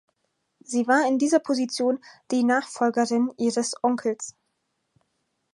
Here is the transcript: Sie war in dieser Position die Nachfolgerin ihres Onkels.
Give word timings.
Sie 0.63 0.87
war 0.87 1.07
in 1.07 1.19
dieser 1.19 1.37
Position 1.37 1.99
die 2.31 2.43
Nachfolgerin 2.43 3.31
ihres 3.37 3.75
Onkels. 3.83 4.33